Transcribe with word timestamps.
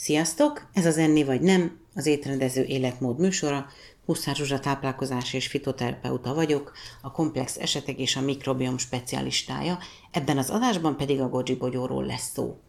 Sziasztok! 0.00 0.68
Ez 0.72 0.86
az 0.86 0.96
Enni 0.96 1.24
vagy 1.24 1.40
Nem, 1.40 1.78
az 1.94 2.06
étrendező 2.06 2.64
életmód 2.64 3.18
műsora. 3.18 3.66
Huszár 4.04 4.36
Zsuzsa 4.36 4.60
táplálkozás 4.60 5.32
és 5.32 5.46
fitoterapeuta 5.46 6.34
vagyok, 6.34 6.72
a 7.02 7.12
komplex 7.12 7.56
esetek 7.56 7.98
és 7.98 8.16
a 8.16 8.20
mikrobiom 8.20 8.78
specialistája, 8.78 9.78
ebben 10.10 10.38
az 10.38 10.50
adásban 10.50 10.96
pedig 10.96 11.20
a 11.20 11.28
goji 11.28 11.54
bogyóról 11.54 12.06
lesz 12.06 12.30
szó. 12.32 12.60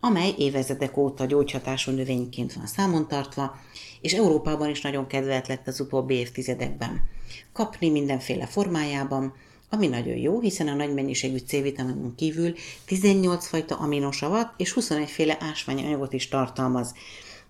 Amely 0.00 0.34
évezredek 0.38 0.96
óta 0.96 1.24
gyógyhatású 1.24 1.92
növényként 1.92 2.52
van 2.52 2.66
számon 2.66 3.08
tartva, 3.08 3.56
és 4.00 4.12
Európában 4.12 4.68
is 4.68 4.80
nagyon 4.80 5.06
kedvelt 5.06 5.48
lett 5.48 5.66
az 5.66 5.80
utóbbi 5.80 6.14
évtizedekben. 6.14 7.02
Kapni 7.52 7.90
mindenféle 7.90 8.46
formájában, 8.46 9.34
ami 9.70 9.86
nagyon 9.86 10.16
jó, 10.16 10.40
hiszen 10.40 10.68
a 10.68 10.74
nagy 10.74 10.94
mennyiségű 10.94 11.36
C-vitaminon 11.36 12.14
kívül 12.14 12.54
18 12.84 13.46
fajta 13.46 13.76
aminosavat 13.76 14.52
és 14.56 14.72
21 14.72 15.10
féle 15.10 15.36
ásványi 15.40 15.84
anyagot 15.84 16.12
is 16.12 16.28
tartalmaz. 16.28 16.94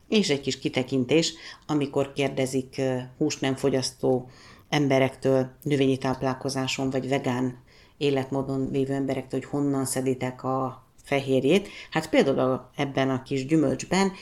És 0.08 0.28
egy 0.30 0.40
kis 0.40 0.58
kitekintés, 0.58 1.32
amikor 1.66 2.12
kérdezik 2.12 2.80
húst 3.18 3.40
nem 3.40 3.56
fogyasztó 3.56 4.28
emberektől 4.68 5.50
növényi 5.62 5.98
táplálkozáson 5.98 6.90
vagy 6.90 7.08
vegán 7.08 7.58
életmódon 7.96 8.68
lévő 8.72 8.92
emberektől, 8.92 9.40
hogy 9.40 9.48
honnan 9.48 9.84
szeditek 9.84 10.44
a 10.44 10.84
fehérjét, 11.04 11.68
hát 11.90 12.10
például 12.10 12.70
ebben 12.76 13.10
a 13.10 13.22
kis 13.22 13.46
gyümölcsben 13.46 14.12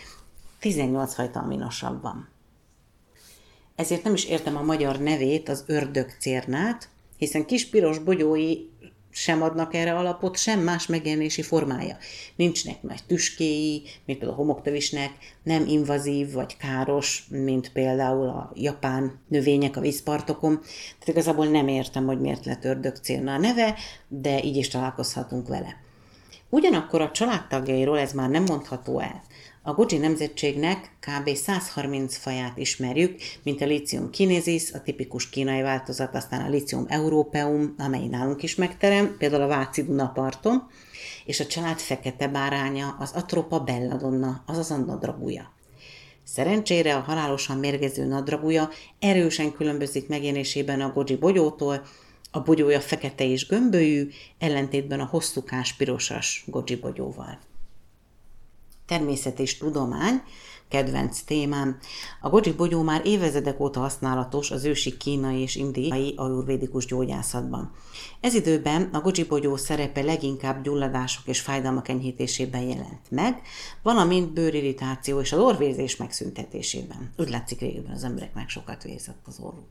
18 0.61 1.15
fajta 1.15 1.41
aminosav 1.41 2.01
van. 2.01 2.29
Ezért 3.77 4.03
nem 4.03 4.15
is 4.15 4.25
értem 4.25 4.57
a 4.57 4.63
magyar 4.63 4.99
nevét, 4.99 5.49
az 5.49 5.65
ördögcérnát, 5.67 6.89
hiszen 7.17 7.47
kis 7.47 7.69
piros 7.69 7.99
bogyói 7.99 8.57
sem 9.11 9.43
adnak 9.43 9.75
erre 9.75 9.95
alapot, 9.95 10.37
sem 10.37 10.61
más 10.61 10.87
megjelenési 10.87 11.43
formája. 11.43 11.97
Nincsnek 12.37 12.83
nagy 12.83 13.01
tüskéi, 13.07 13.83
mint 14.05 14.19
például 14.19 14.33
a 14.33 14.43
homoktövisnek, 14.43 15.11
nem 15.43 15.67
invazív 15.67 16.33
vagy 16.33 16.57
káros, 16.57 17.27
mint 17.31 17.73
például 17.73 18.29
a 18.29 18.53
japán 18.55 19.21
növények 19.29 19.77
a 19.77 19.81
vízpartokon. 19.81 20.61
Tehát 20.61 21.09
igazából 21.09 21.47
nem 21.47 21.69
értem, 21.69 22.07
hogy 22.07 22.21
miért 22.21 22.45
lett 22.45 22.65
ördögcérna 22.65 23.35
a 23.35 23.39
neve, 23.39 23.75
de 24.09 24.43
így 24.43 24.57
is 24.57 24.69
találkozhatunk 24.69 25.49
vele. 25.49 25.87
Ugyanakkor 26.51 27.01
a 27.01 27.11
családtagjairól 27.11 27.99
ez 27.99 28.13
már 28.13 28.29
nem 28.29 28.43
mondható 28.43 29.01
el. 29.01 29.23
A 29.63 29.73
Goji 29.73 29.99
nemzetségnek 29.99 30.91
kb. 31.01 31.35
130 31.35 32.17
faját 32.17 32.57
ismerjük, 32.57 33.21
mint 33.43 33.61
a 33.61 33.67
Lithium 33.67 34.11
kinesis, 34.11 34.73
a 34.73 34.83
tipikus 34.83 35.29
kínai 35.29 35.63
változat, 35.63 36.15
aztán 36.15 36.47
a 36.47 36.49
Lithium 36.49 36.85
europeum, 36.89 37.75
amely 37.79 38.07
nálunk 38.07 38.43
is 38.43 38.55
megterem, 38.55 39.17
például 39.19 39.43
a 39.43 39.47
Váci 39.47 39.83
Dunaparton, 39.83 40.67
és 41.25 41.41
a 41.41 41.47
család 41.47 41.79
fekete 41.79 42.29
báránya, 42.29 42.97
az 42.99 43.13
Atropa 43.13 43.61
belladonna, 43.61 44.43
azaz 44.47 44.71
a 44.71 44.77
nadragúja. 44.77 45.53
Szerencsére 46.25 46.95
a 46.95 47.01
halálosan 47.01 47.59
mérgező 47.59 48.05
nadragúja 48.05 48.69
erősen 48.99 49.53
különbözik 49.53 50.09
megjelenésében 50.09 50.81
a 50.81 50.93
Goji 50.93 51.17
bogyótól, 51.17 51.83
a 52.31 52.41
bogyója 52.41 52.81
fekete 52.81 53.25
és 53.25 53.47
gömbölyű, 53.47 54.11
ellentétben 54.39 55.01
a 55.01 55.09
hosszúkás 55.11 55.73
pirosas 55.73 56.45
goji 56.47 56.77
bogyóval. 56.77 57.39
Természet 58.87 59.39
és 59.39 59.59
tudomány, 59.59 60.23
kedvenc 60.69 61.21
témám. 61.21 61.79
A 62.21 62.29
goji 62.29 62.53
bogyó 62.53 62.83
már 62.83 63.07
évezredek 63.07 63.61
óta 63.61 63.81
használatos 63.81 64.51
az 64.51 64.65
ősi 64.65 64.97
kínai 64.97 65.41
és 65.41 65.57
indiai 65.57 66.15
ajurvédikus 66.17 66.87
gyógyászatban. 66.87 67.73
Ez 68.21 68.35
időben 68.35 68.89
a 68.93 69.01
goji 69.01 69.25
bogyó 69.25 69.57
szerepe 69.57 70.01
leginkább 70.01 70.63
gyulladások 70.63 71.27
és 71.27 71.41
fájdalmak 71.41 71.89
enyhítésében 71.89 72.63
jelent 72.63 73.11
meg, 73.11 73.41
valamint 73.83 74.33
bőrirritáció 74.33 75.21
és 75.21 75.33
a 75.33 75.37
orvérzés 75.37 75.97
megszüntetésében. 75.97 77.13
Úgy 77.17 77.29
látszik 77.29 77.61
régebben 77.61 77.95
az 77.95 78.05
embereknek 78.05 78.49
sokat 78.49 78.83
vérzett 78.83 79.23
az 79.27 79.39
orruk. 79.41 79.67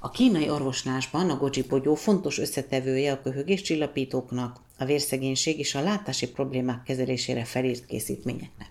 A 0.00 0.10
kínai 0.10 0.50
orvoslásban 0.50 1.30
a 1.30 1.36
goji 1.36 1.62
bogyó 1.62 1.94
fontos 1.94 2.38
összetevője 2.38 3.12
a 3.12 3.22
köhögés 3.22 3.62
csillapítóknak, 3.62 4.60
a 4.78 4.84
vérszegénység 4.84 5.58
és 5.58 5.74
a 5.74 5.82
látási 5.82 6.30
problémák 6.30 6.82
kezelésére 6.82 7.44
felírt 7.44 7.86
készítményeknek. 7.86 8.70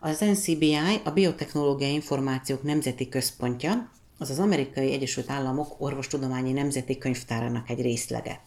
Az 0.00 0.18
NCBI 0.18 0.76
a 1.04 1.10
Biotechnológiai 1.10 1.92
Információk 1.92 2.62
Nemzeti 2.62 3.08
Központja, 3.08 3.90
az 4.18 4.30
az 4.30 4.38
Amerikai 4.38 4.92
Egyesült 4.92 5.30
Államok 5.30 5.74
Orvostudományi 5.78 6.52
Nemzeti 6.52 6.98
Könyvtárának 6.98 7.70
egy 7.70 7.80
részlege. 7.80 8.42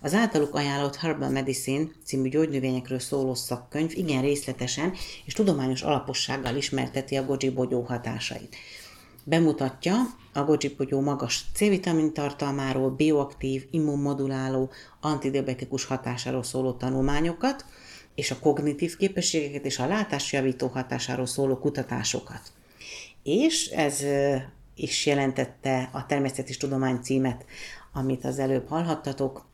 Az 0.00 0.14
általuk 0.14 0.54
ajánlott 0.54 0.96
Herbal 0.96 1.28
Medicine 1.28 1.88
című 2.04 2.28
gyógynövényekről 2.28 2.98
szóló 2.98 3.34
szakkönyv 3.34 3.90
igen 3.94 4.22
részletesen 4.22 4.92
és 5.24 5.32
tudományos 5.32 5.82
alapossággal 5.82 6.56
ismerteti 6.56 7.16
a 7.16 7.24
goji 7.24 7.50
bogyó 7.50 7.82
hatásait. 7.82 8.56
Bemutatja 9.24 9.94
a 10.32 10.42
gojipogyó 10.42 11.00
magas 11.00 11.44
C-vitamin 11.54 12.12
tartalmáról, 12.12 12.90
bioaktív, 12.90 13.66
immunmoduláló, 13.70 14.70
antidiabetikus 15.00 15.84
hatásáról 15.84 16.42
szóló 16.42 16.72
tanulmányokat, 16.72 17.64
és 18.14 18.30
a 18.30 18.38
kognitív 18.38 18.96
képességeket 18.96 19.64
és 19.64 19.78
a 19.78 19.86
látásjavító 19.86 20.66
hatásáról 20.66 21.26
szóló 21.26 21.58
kutatásokat. 21.58 22.40
És 23.22 23.66
ez 23.66 24.04
is 24.74 25.06
jelentette 25.06 25.90
a 25.92 26.06
természeti 26.06 26.56
tudomány 26.56 27.00
címet, 27.02 27.44
amit 27.92 28.24
az 28.24 28.38
előbb 28.38 28.68
hallhattatok, 28.68 29.44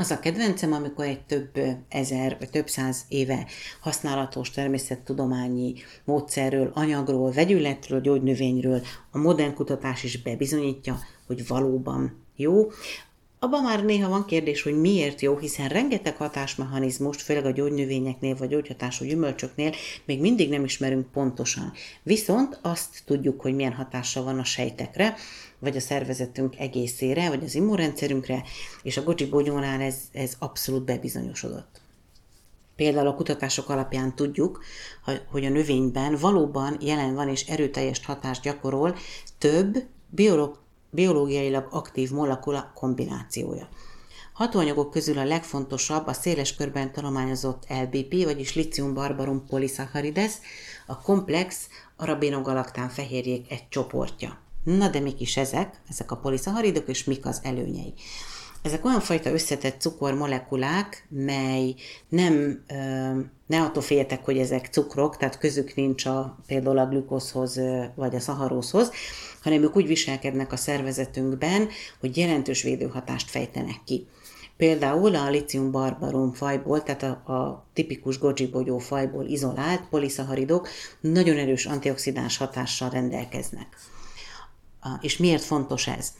az 0.00 0.10
a 0.10 0.18
kedvencem, 0.18 0.72
amikor 0.72 1.04
egy 1.04 1.20
több 1.20 1.60
ezer 1.88 2.36
vagy 2.38 2.50
több 2.50 2.68
száz 2.68 3.04
éve 3.08 3.46
használatos 3.80 4.50
természettudományi 4.50 5.74
módszerről, 6.04 6.70
anyagról, 6.74 7.30
vegyületről, 7.30 8.00
gyógynövényről 8.00 8.82
a 9.10 9.18
modern 9.18 9.54
kutatás 9.54 10.04
is 10.04 10.22
bebizonyítja, 10.22 10.98
hogy 11.26 11.46
valóban 11.46 12.24
jó. 12.36 12.70
Abban 13.40 13.62
már 13.62 13.84
néha 13.84 14.08
van 14.08 14.24
kérdés, 14.24 14.62
hogy 14.62 14.80
miért 14.80 15.20
jó, 15.20 15.36
hiszen 15.36 15.68
rengeteg 15.68 16.16
hatásmechanizmust, 16.16 17.22
főleg 17.22 17.44
a 17.44 17.50
gyógynövényeknél 17.50 18.36
vagy 18.36 18.48
gyógyhatású 18.48 19.04
gyümölcsöknél 19.04 19.72
még 20.04 20.20
mindig 20.20 20.48
nem 20.48 20.64
ismerünk 20.64 21.10
pontosan. 21.12 21.72
Viszont 22.02 22.58
azt 22.62 23.02
tudjuk, 23.04 23.40
hogy 23.40 23.54
milyen 23.54 23.72
hatása 23.72 24.22
van 24.22 24.38
a 24.38 24.44
sejtekre, 24.44 25.14
vagy 25.58 25.76
a 25.76 25.80
szervezetünk 25.80 26.58
egészére, 26.58 27.28
vagy 27.28 27.44
az 27.44 27.54
immunrendszerünkre, 27.54 28.42
és 28.82 28.96
a 28.96 29.02
gocsi 29.02 29.26
bogyónál 29.26 29.80
ez, 29.80 29.96
ez 30.12 30.32
abszolút 30.38 30.84
bebizonyosodott. 30.84 31.80
Például 32.76 33.06
a 33.06 33.14
kutatások 33.14 33.68
alapján 33.68 34.14
tudjuk, 34.14 34.64
hogy 35.30 35.44
a 35.44 35.50
növényben 35.50 36.16
valóban 36.16 36.76
jelen 36.80 37.14
van 37.14 37.28
és 37.28 37.46
erőteljes 37.46 38.04
hatást 38.04 38.42
gyakorol 38.42 38.96
több 39.38 39.86
biológiailag 40.90 41.66
aktív 41.70 42.10
molekula 42.10 42.72
kombinációja. 42.74 43.68
Hatóanyagok 44.32 44.90
közül 44.90 45.18
a 45.18 45.24
legfontosabb 45.24 46.06
a 46.06 46.12
széles 46.12 46.54
körben 46.54 46.92
tanulmányozott 46.92 47.66
LBP, 47.68 48.24
vagyis 48.24 48.54
litium 48.54 48.94
barbarum 48.94 49.46
polysaccharide, 49.46 50.28
a 50.86 51.00
komplex 51.00 51.68
arabinogalaktán 51.96 52.88
fehérjék 52.88 53.50
egy 53.50 53.68
csoportja. 53.68 54.38
Na 54.64 54.88
de 54.88 55.00
mik 55.00 55.20
is 55.20 55.36
ezek, 55.36 55.80
ezek 55.88 56.10
a 56.10 56.16
poliszaharidok, 56.16 56.88
és 56.88 57.04
mik 57.04 57.26
az 57.26 57.40
előnyei? 57.42 57.94
Ezek 58.62 58.84
olyan 58.84 59.00
fajta 59.00 59.30
összetett 59.30 59.80
cukormolekulák, 59.80 61.06
mely 61.08 61.74
nem, 62.08 62.64
ne 63.46 63.60
attól 63.60 63.82
féltek, 63.82 64.24
hogy 64.24 64.38
ezek 64.38 64.66
cukrok, 64.66 65.16
tehát 65.16 65.38
közük 65.38 65.74
nincs 65.74 66.06
a, 66.06 66.38
például 66.46 66.78
a 66.78 66.86
glükózhoz 66.86 67.60
vagy 67.94 68.14
a 68.14 68.20
szaharózhoz, 68.20 68.90
hanem 69.42 69.62
ők 69.62 69.76
úgy 69.76 69.86
viselkednek 69.86 70.52
a 70.52 70.56
szervezetünkben, 70.56 71.68
hogy 72.00 72.16
jelentős 72.16 72.62
védőhatást 72.62 73.30
fejtenek 73.30 73.80
ki. 73.84 74.06
Például 74.56 75.14
a 75.14 75.30
litium 75.30 75.70
barbarum 75.70 76.32
fajból, 76.32 76.82
tehát 76.82 77.02
a, 77.02 77.32
a 77.32 77.66
tipikus 77.72 78.18
bogyó 78.50 78.78
fajból 78.78 79.24
izolált 79.24 79.88
poliszaharidok 79.90 80.68
nagyon 81.00 81.36
erős 81.36 81.66
antioxidáns 81.66 82.36
hatással 82.36 82.90
rendelkeznek. 82.90 83.66
És 85.00 85.16
miért 85.16 85.42
fontos 85.42 85.86
ez? 85.86 86.12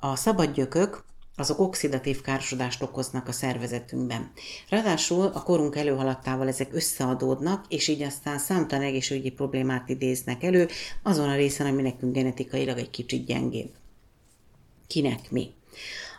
A 0.00 0.16
szabad 0.16 0.52
gyökök 0.52 1.04
azok 1.36 1.60
oxidatív 1.60 2.20
károsodást 2.20 2.82
okoznak 2.82 3.28
a 3.28 3.32
szervezetünkben. 3.32 4.30
Ráadásul 4.68 5.26
a 5.26 5.42
korunk 5.42 5.76
előhaladtával 5.76 6.48
ezek 6.48 6.74
összeadódnak, 6.74 7.64
és 7.68 7.88
így 7.88 8.02
aztán 8.02 8.38
számtalan 8.38 8.84
egészségügyi 8.84 9.30
problémát 9.30 9.88
idéznek 9.88 10.42
elő, 10.42 10.68
azon 11.02 11.28
a 11.28 11.36
részen, 11.36 11.66
ami 11.66 11.82
nekünk 11.82 12.14
genetikailag 12.14 12.78
egy 12.78 12.90
kicsit 12.90 13.26
gyengébb. 13.26 13.70
Kinek 14.86 15.30
mi? 15.30 15.54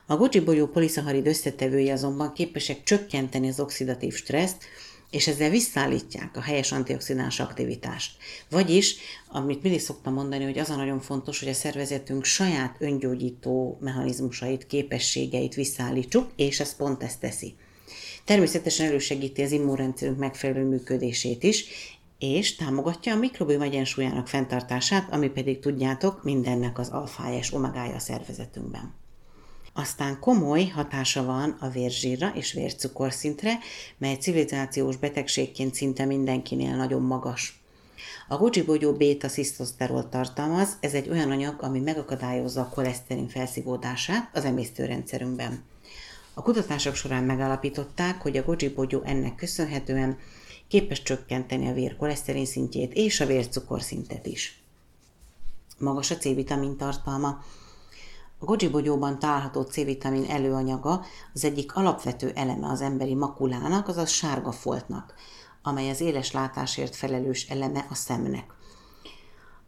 A 0.05 0.15
goji 0.15 0.39
bolyó 0.39 0.67
poliszaharid 0.67 1.27
összetevői 1.27 1.89
azonban 1.89 2.33
képesek 2.33 2.83
csökkenteni 2.83 3.47
az 3.47 3.59
oxidatív 3.59 4.15
stresszt, 4.15 4.63
és 5.11 5.27
ezzel 5.27 5.49
visszaállítják 5.49 6.37
a 6.37 6.41
helyes 6.41 6.71
antioxidáns 6.71 7.39
aktivitást. 7.39 8.17
Vagyis, 8.49 8.95
amit 9.27 9.63
mindig 9.63 9.81
szoktam 9.81 10.13
mondani, 10.13 10.43
hogy 10.43 10.59
az 10.59 10.69
a 10.69 10.75
nagyon 10.75 10.99
fontos, 10.99 11.39
hogy 11.39 11.49
a 11.49 11.53
szervezetünk 11.53 12.23
saját 12.23 12.75
öngyógyító 12.79 13.77
mechanizmusait, 13.81 14.67
képességeit 14.67 15.53
visszaállítsuk, 15.53 16.31
és 16.35 16.59
ez 16.59 16.75
pont 16.75 17.03
ezt 17.03 17.19
teszi. 17.19 17.55
Természetesen 18.25 18.87
elősegíti 18.87 19.41
az 19.41 19.51
immunrendszerünk 19.51 20.17
megfelelő 20.17 20.63
működését 20.63 21.43
is, 21.43 21.65
és 22.19 22.55
támogatja 22.55 23.13
a 23.13 23.17
mikrobiom 23.17 23.61
egyensúlyának 23.61 24.27
fenntartását, 24.27 25.13
ami 25.13 25.29
pedig 25.29 25.59
tudjátok, 25.59 26.23
mindennek 26.23 26.79
az 26.79 26.89
alfája 26.89 27.37
és 27.37 27.53
omegája 27.53 27.95
a 27.95 27.99
szervezetünkben. 27.99 28.93
Aztán 29.77 30.19
komoly 30.19 30.65
hatása 30.65 31.23
van 31.23 31.57
a 31.59 31.69
vérzsírra 31.69 32.31
és 32.35 32.53
vércukorszintre, 32.53 33.57
mely 33.97 34.15
civilizációs 34.15 34.97
betegségként 34.97 35.73
szinte 35.73 36.05
mindenkinél 36.05 36.75
nagyon 36.75 37.01
magas. 37.01 37.61
A 38.27 38.37
goji-bogyó 38.37 38.93
béta 38.93 39.27
szisztoszterol 39.27 40.09
tartalmaz, 40.09 40.77
ez 40.79 40.93
egy 40.93 41.09
olyan 41.09 41.31
anyag, 41.31 41.61
ami 41.61 41.79
megakadályozza 41.79 42.61
a 42.61 42.69
koleszterin 42.69 43.27
felszívódását 43.27 44.29
az 44.33 44.45
emésztőrendszerünkben. 44.45 45.63
A 46.33 46.41
kutatások 46.41 46.95
során 46.95 47.23
megállapították, 47.23 48.21
hogy 48.21 48.37
a 48.37 48.43
goji-bogyó 48.43 49.01
ennek 49.05 49.35
köszönhetően 49.35 50.17
képes 50.67 51.01
csökkenteni 51.01 51.67
a 51.67 51.73
vér 51.73 51.95
koleszterin 51.95 52.45
szintjét 52.45 52.93
és 52.93 53.19
a 53.19 53.25
vércukorszintet 53.25 54.25
is. 54.25 54.61
Magas 55.77 56.11
a 56.11 56.17
C-vitamin 56.17 56.77
tartalma, 56.77 57.43
a 58.39 58.45
goji-bogyóban 58.45 59.19
található 59.19 59.61
C-vitamin 59.61 60.25
előanyaga 60.29 61.01
az 61.33 61.43
egyik 61.43 61.75
alapvető 61.75 62.31
eleme 62.35 62.67
az 62.67 62.81
emberi 62.81 63.15
makulának, 63.15 63.87
azaz 63.87 64.09
sárga 64.09 64.51
foltnak, 64.51 65.13
amely 65.63 65.89
az 65.89 66.01
éles 66.01 66.31
látásért 66.31 66.95
felelős 66.95 67.49
eleme 67.49 67.85
a 67.89 67.95
szemnek. 67.95 68.55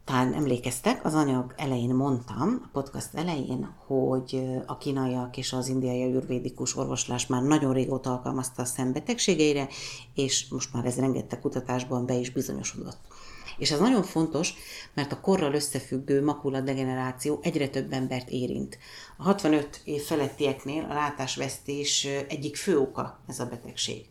Talán 0.05 0.33
emlékeztek, 0.33 1.05
az 1.05 1.13
anyag 1.13 1.53
elején 1.57 1.95
mondtam, 1.95 2.61
a 2.63 2.69
podcast 2.71 3.13
elején, 3.13 3.73
hogy 3.85 4.41
a 4.65 4.77
kínaiak 4.77 5.37
és 5.37 5.53
az 5.53 5.67
indiai 5.67 6.03
ajurvédikus 6.03 6.77
orvoslás 6.77 7.27
már 7.27 7.41
nagyon 7.41 7.73
régóta 7.73 8.11
alkalmazta 8.11 8.61
a 8.61 8.65
szembetegségeire, 8.65 9.67
és 10.13 10.47
most 10.49 10.73
már 10.73 10.85
ez 10.85 10.95
rengeteg 10.95 11.39
kutatásban 11.39 12.05
be 12.05 12.13
is 12.13 12.31
bizonyosodott. 12.31 12.97
És 13.59 13.71
ez 13.71 13.79
nagyon 13.79 14.03
fontos, 14.03 14.53
mert 14.93 15.11
a 15.11 15.21
korral 15.21 15.53
összefüggő 15.53 16.23
makuladegeneráció 16.23 17.39
egyre 17.41 17.67
több 17.67 17.93
embert 17.93 18.29
érint. 18.29 18.77
A 19.17 19.23
65 19.23 19.81
év 19.83 20.01
felettieknél 20.01 20.87
a 20.89 20.93
látásvesztés 20.93 22.07
egyik 22.27 22.55
fő 22.55 22.79
oka 22.79 23.19
ez 23.27 23.39
a 23.39 23.45
betegség. 23.45 24.05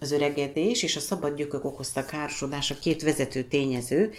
Az 0.00 0.12
öregedés 0.12 0.82
és 0.82 0.96
a 0.96 1.00
szabad 1.00 1.36
gyökök 1.36 1.64
okozta 1.64 2.04
károsodás 2.04 2.70
a 2.70 2.78
két 2.78 3.02
vezető 3.02 3.42
tényező, 3.44 4.12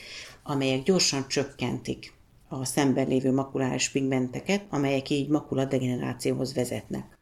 amelyek 0.43 0.83
gyorsan 0.83 1.27
csökkentik 1.27 2.13
a 2.47 2.65
szemben 2.65 3.07
lévő 3.07 3.33
makuláris 3.33 3.89
pigmenteket, 3.89 4.65
amelyek 4.69 5.09
így 5.09 5.27
makuladegenerációhoz 5.27 6.53
vezetnek. 6.53 7.17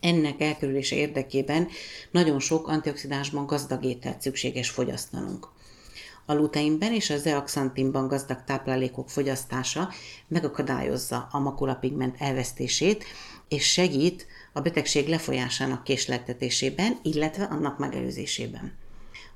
Ennek 0.00 0.40
elkerülése 0.40 0.96
érdekében 0.96 1.68
nagyon 2.10 2.40
sok 2.40 2.68
antioxidánsban 2.68 3.46
gazdag 3.46 3.84
ételt 3.84 4.20
szükséges 4.20 4.70
fogyasztanunk. 4.70 5.48
A 6.26 6.32
luteinben 6.34 6.92
és 6.92 7.10
a 7.10 7.18
zeaxantinban 7.18 8.08
gazdag 8.08 8.44
táplálékok 8.44 9.10
fogyasztása 9.10 9.88
megakadályozza 10.28 11.28
a 11.30 11.38
makulapigment 11.38 12.16
elvesztését, 12.18 13.04
és 13.48 13.72
segít 13.72 14.26
a 14.52 14.60
betegség 14.60 15.08
lefolyásának 15.08 15.84
késleltetésében, 15.84 16.98
illetve 17.02 17.44
annak 17.44 17.78
megelőzésében. 17.78 18.72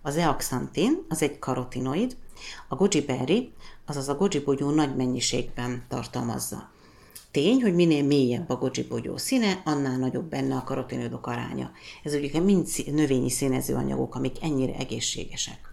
Az 0.02 0.14
zeaxantin 0.14 1.04
az 1.08 1.22
egy 1.22 1.38
karotinoid, 1.38 2.16
a 2.68 2.74
goji 2.74 3.00
berry, 3.00 3.52
azaz 3.86 4.08
a 4.08 4.14
goji 4.14 4.40
bogyó 4.40 4.70
nagy 4.70 4.96
mennyiségben 4.96 5.84
tartalmazza. 5.88 6.70
Tény, 7.30 7.62
hogy 7.62 7.74
minél 7.74 8.04
mélyebb 8.04 8.50
a 8.50 8.56
goji 8.56 8.82
bogyó 8.88 9.16
színe, 9.16 9.62
annál 9.64 9.96
nagyobb 9.96 10.28
benne 10.28 10.56
a 10.56 10.64
karotinoidok 10.64 11.26
aránya. 11.26 11.70
Ez 12.02 12.14
ugye 12.14 12.40
mind 12.40 12.68
növényi 12.86 13.30
színező 13.30 13.74
anyagok, 13.74 14.14
amik 14.14 14.36
ennyire 14.42 14.74
egészségesek. 14.74 15.67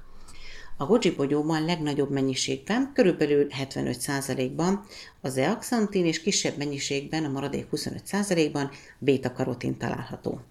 A 0.78 0.86
goji-bogyóban 0.86 1.66
legnagyobb 1.66 2.12
mennyiségben, 2.12 2.92
körülbelül 2.94 3.48
75%-ban 3.62 4.86
az 5.22 5.34
zeaxantin 5.34 6.06
és 6.06 6.22
kisebb 6.22 6.58
mennyiségben, 6.58 7.26
a 7.26 7.30
maradék 7.30 7.68
25%-ban 7.72 8.70
beta-karotin 9.00 9.78
található. 9.78 10.42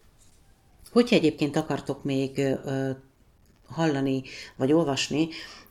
Hogyha 0.93 1.17
egyébként 1.17 1.57
akartok 1.57 2.05
még 2.05 2.39
ö, 2.39 2.91
hallani 3.67 4.23
vagy 4.57 4.73
olvasni 4.73 5.29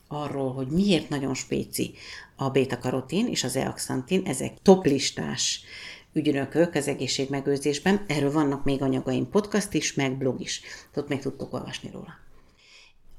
arról, 0.08 0.54
hogy 0.54 0.68
miért 0.68 1.10
nagyon 1.10 1.34
spéci 1.34 1.94
a 2.36 2.50
beta-karotin 2.50 3.28
és 3.28 3.44
az 3.44 3.52
zeaxantin, 3.52 4.22
ezek 4.26 4.54
toplistás 4.62 5.64
ügynökök 6.14 6.76
az 6.76 6.88
egészségmegőrzésben, 6.88 8.06
erről 8.08 8.32
vannak 8.32 8.64
még 8.64 8.82
anyagaim 8.82 9.30
podcast 9.30 9.74
is, 9.74 9.94
meg 9.94 10.18
blog 10.18 10.42
is, 10.42 10.62
ott 10.96 11.08
még 11.08 11.20
tudtok 11.20 11.54
olvasni 11.54 11.90
róla. 11.94 12.22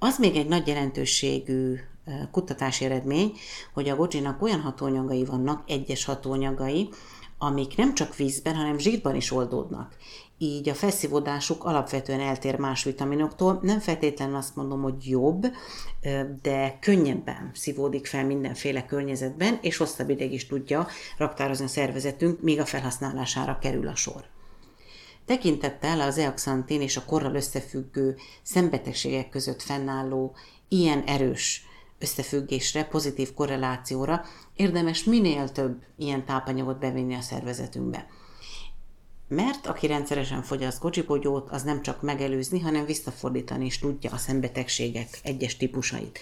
Az 0.05 0.19
még 0.19 0.37
egy 0.37 0.49
nagy 0.49 0.67
jelentőségű 0.67 1.75
kutatási 2.31 2.85
eredmény, 2.85 3.33
hogy 3.75 3.89
a 3.89 3.97
gojinak 3.97 4.43
olyan 4.43 4.61
hatóanyagai 4.61 5.25
vannak, 5.25 5.62
egyes 5.67 6.05
hatóanyagai, 6.05 6.89
amik 7.39 7.77
nem 7.77 7.95
csak 7.95 8.17
vízben, 8.17 8.55
hanem 8.55 8.79
zsírban 8.79 9.15
is 9.15 9.31
oldódnak. 9.31 9.97
Így 10.39 10.69
a 10.69 10.75
felszívódásuk 10.75 11.65
alapvetően 11.65 12.21
eltér 12.21 12.59
más 12.59 12.85
vitaminoktól. 12.85 13.59
Nem 13.62 13.79
feltétlenül 13.79 14.37
azt 14.37 14.56
mondom, 14.56 14.83
hogy 14.83 15.09
jobb, 15.09 15.47
de 16.43 16.79
könnyebben 16.81 17.50
szívódik 17.55 18.07
fel 18.07 18.25
mindenféle 18.25 18.87
környezetben, 18.87 19.59
és 19.62 19.77
hosszabb 19.77 20.11
ideig 20.11 20.33
is 20.33 20.47
tudja 20.47 20.87
raktározni 21.19 21.65
a 21.65 21.69
szervezetünk, 21.69 22.41
míg 22.41 22.61
a 22.61 22.65
felhasználására 22.65 23.59
kerül 23.59 23.89
a 23.89 23.95
sor. 23.95 24.34
Tekintettel 25.26 26.00
az 26.00 26.19
eaxantin 26.19 26.81
és 26.81 26.97
a 26.97 27.05
korral 27.05 27.35
összefüggő 27.35 28.17
szembetegségek 28.43 29.29
között 29.29 29.62
fennálló 29.62 30.35
ilyen 30.69 31.03
erős 31.03 31.67
összefüggésre, 31.99 32.85
pozitív 32.85 33.35
korrelációra 33.35 34.25
érdemes 34.56 35.05
minél 35.05 35.53
több 35.53 35.82
ilyen 35.97 36.25
tápanyagot 36.25 36.79
bevinni 36.79 37.15
a 37.15 37.21
szervezetünkbe. 37.21 38.06
Mert 39.29 39.67
aki 39.67 39.87
rendszeresen 39.87 40.43
fogyaszt 40.43 40.79
kocsipogyót, 40.79 41.50
az 41.50 41.62
nem 41.62 41.82
csak 41.82 42.03
megelőzni, 42.03 42.61
hanem 42.61 42.85
visszafordítani 42.85 43.65
is 43.65 43.79
tudja 43.79 44.11
a 44.11 44.17
szembetegségek 44.17 45.21
egyes 45.23 45.56
típusait 45.56 46.19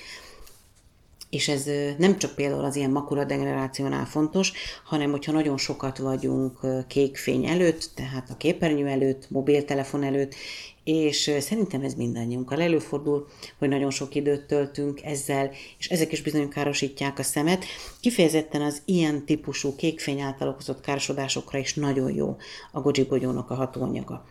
és 1.33 1.49
ez 1.49 1.65
nem 1.99 2.19
csak 2.19 2.35
például 2.35 2.65
az 2.65 2.77
ilyen 2.77 2.91
makuladegenerációnál 2.91 4.05
fontos, 4.05 4.53
hanem 4.85 5.11
hogyha 5.11 5.33
nagyon 5.33 5.57
sokat 5.57 5.99
vagyunk 5.99 6.59
kék 6.87 7.17
fény 7.17 7.47
előtt, 7.47 7.91
tehát 7.95 8.31
a 8.31 8.37
képernyő 8.37 8.87
előtt, 8.87 9.31
mobiltelefon 9.31 10.03
előtt, 10.03 10.35
és 10.85 11.31
szerintem 11.41 11.83
ez 11.83 11.95
mindannyiunkkal 11.95 12.61
előfordul, 12.61 13.27
hogy 13.59 13.69
nagyon 13.69 13.91
sok 13.91 14.15
időt 14.15 14.47
töltünk 14.47 15.03
ezzel, 15.03 15.51
és 15.79 15.89
ezek 15.89 16.13
is 16.13 16.23
bizony 16.23 16.49
károsítják 16.49 17.19
a 17.19 17.23
szemet. 17.23 17.65
Kifejezetten 18.01 18.63
az 18.63 18.83
ilyen 18.85 19.25
típusú 19.25 19.77
kékfény 19.77 20.21
által 20.21 20.49
okozott 20.49 20.81
károsodásokra 20.81 21.59
is 21.59 21.75
nagyon 21.75 22.15
jó 22.15 22.37
a 22.73 22.81
goji 22.81 23.07
a 23.49 23.55
hatóanyaga. 23.55 24.25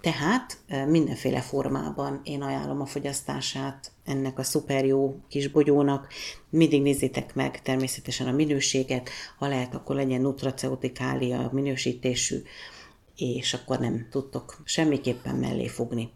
Tehát 0.00 0.58
mindenféle 0.88 1.40
formában 1.40 2.20
én 2.24 2.42
ajánlom 2.42 2.80
a 2.80 2.86
fogyasztását 2.86 3.92
ennek 4.04 4.38
a 4.38 4.42
szuper 4.42 4.84
jó 4.84 5.16
kis 5.28 5.48
bogyónak. 5.48 6.12
Mindig 6.50 6.82
nézzétek 6.82 7.34
meg 7.34 7.62
természetesen 7.62 8.26
a 8.26 8.32
minőséget, 8.32 9.10
ha 9.38 9.48
lehet, 9.48 9.74
akkor 9.74 9.96
legyen 9.96 10.20
nutraceutikália 10.20 11.50
minősítésű, 11.52 12.42
és 13.16 13.54
akkor 13.54 13.78
nem 13.78 14.06
tudtok 14.10 14.56
semmiképpen 14.64 15.34
mellé 15.34 15.66
fogni, 15.66 16.10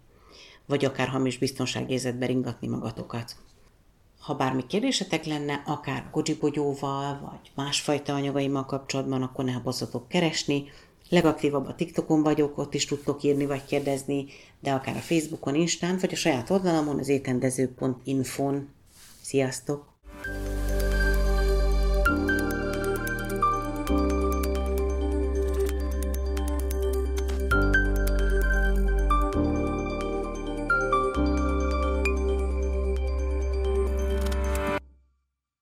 vagy 0.67 0.85
akár 0.85 1.09
hamis 1.09 1.39
biztonságérzetbe 1.39 2.27
ringatni 2.27 2.67
magatokat. 2.67 3.37
Ha 4.21 4.35
bármi 4.35 4.67
kérdésetek 4.67 5.25
lenne, 5.25 5.63
akár 5.67 6.11
bogyóval, 6.41 7.21
vagy 7.21 7.51
másfajta 7.55 8.15
anyagaimmal 8.15 8.65
kapcsolatban, 8.65 9.23
akkor 9.23 9.45
ne 9.45 9.53
habozzatok 9.53 10.09
keresni, 10.09 10.65
Legaktívabb 11.09 11.67
a 11.67 11.75
TikTokon 11.75 12.23
vagyok, 12.23 12.59
ott 12.59 12.75
is 12.75 12.85
tudtok 12.85 13.23
írni 13.23 13.47
vagy 13.47 13.65
kérdezni, 13.65 14.27
de 14.61 14.73
akár 14.73 14.97
a 14.97 15.01
Facebookon, 15.01 15.55
Instán, 15.55 15.99
vagy 16.01 16.13
a 16.13 16.17
saját 16.17 16.51
oldalamon, 16.51 16.99
az 16.99 17.09
étendező.infon. 17.09 18.69
Sziasztok! 19.23 19.98